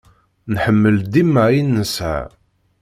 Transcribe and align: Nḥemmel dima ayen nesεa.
Nḥemmel 0.53 0.97
dima 1.11 1.41
ayen 1.47 1.69
nesεa. 1.77 2.25